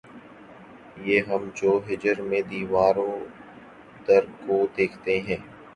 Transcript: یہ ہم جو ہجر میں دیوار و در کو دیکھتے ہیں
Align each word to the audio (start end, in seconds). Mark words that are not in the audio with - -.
یہ 0.99 1.21
ہم 1.29 1.49
جو 1.55 1.71
ہجر 1.87 2.21
میں 2.21 2.41
دیوار 2.49 2.95
و 2.99 3.11
در 4.07 4.23
کو 4.39 4.65
دیکھتے 4.77 5.19
ہیں 5.19 5.37